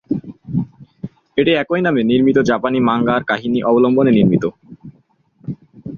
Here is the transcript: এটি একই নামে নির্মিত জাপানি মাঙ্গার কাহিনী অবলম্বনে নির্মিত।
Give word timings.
এটি 1.37 1.51
একই 1.53 1.81
নামে 1.81 2.01
নির্মিত 2.03 2.37
জাপানি 2.49 2.79
মাঙ্গার 2.89 3.21
কাহিনী 3.23 3.59
অবলম্বনে 3.63 4.11
নির্মিত। 4.11 4.43